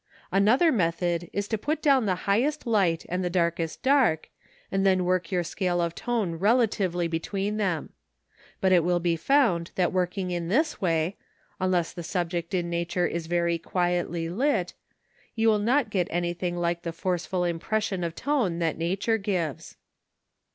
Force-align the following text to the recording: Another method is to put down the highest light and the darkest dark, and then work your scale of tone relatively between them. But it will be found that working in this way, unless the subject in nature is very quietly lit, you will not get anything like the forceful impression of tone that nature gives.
Another 0.31 0.71
method 0.71 1.29
is 1.31 1.47
to 1.49 1.59
put 1.59 1.79
down 1.79 2.07
the 2.07 2.15
highest 2.25 2.65
light 2.65 3.05
and 3.07 3.23
the 3.23 3.29
darkest 3.29 3.83
dark, 3.83 4.29
and 4.71 4.83
then 4.83 5.05
work 5.05 5.31
your 5.31 5.43
scale 5.43 5.79
of 5.79 5.93
tone 5.93 6.33
relatively 6.39 7.07
between 7.07 7.57
them. 7.57 7.93
But 8.61 8.71
it 8.71 8.83
will 8.83 8.99
be 8.99 9.15
found 9.15 9.69
that 9.75 9.93
working 9.93 10.31
in 10.31 10.47
this 10.47 10.81
way, 10.81 11.17
unless 11.59 11.93
the 11.93 12.01
subject 12.01 12.55
in 12.55 12.67
nature 12.67 13.05
is 13.05 13.27
very 13.27 13.59
quietly 13.59 14.27
lit, 14.27 14.73
you 15.35 15.47
will 15.49 15.59
not 15.59 15.91
get 15.91 16.07
anything 16.09 16.57
like 16.57 16.81
the 16.81 16.93
forceful 16.93 17.43
impression 17.43 18.03
of 18.03 18.15
tone 18.15 18.57
that 18.57 18.79
nature 18.79 19.19
gives. 19.19 19.77